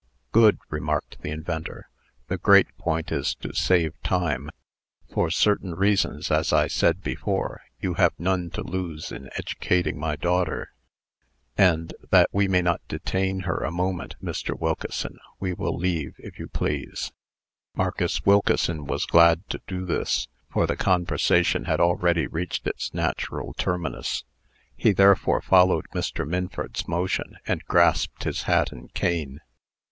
[0.31, 1.87] "Good!" remarked the inventor.
[2.27, 4.49] "The great point is to save time.
[5.13, 10.15] For certain reasons, as I said before, you have none to lose in educating my
[10.15, 10.73] daughter.
[11.55, 14.59] And, that we may not detain her a moment, Mr.
[14.59, 17.11] Wilkeson, we will leave, if you please."
[17.75, 23.53] Marcus Wilkeson was glad to do this, for the conversation had already reached its natural
[23.53, 24.23] terminus.
[24.75, 26.27] He therefore followed Mr.
[26.27, 29.41] Minford's motion, and grasped his hat and cane.